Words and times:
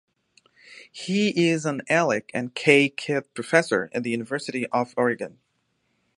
He 0.91 1.49
is 1.51 1.63
an 1.67 1.83
Alec 1.87 2.31
and 2.33 2.55
Kay 2.55 2.89
Keith 2.89 3.31
Professor 3.35 3.87
at 3.93 4.01
the 4.01 4.09
University 4.09 4.65
of 4.69 4.95
Oregon. 4.97 5.37